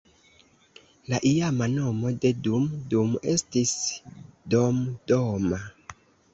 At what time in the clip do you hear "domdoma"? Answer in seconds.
4.57-5.65